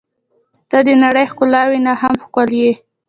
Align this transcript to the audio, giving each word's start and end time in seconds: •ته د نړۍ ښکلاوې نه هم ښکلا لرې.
•ته 0.69 0.79
د 0.87 0.89
نړۍ 1.03 1.25
ښکلاوې 1.31 1.79
نه 1.87 1.93
هم 2.01 2.13
ښکلا 2.23 2.45
لرې. 2.49 2.71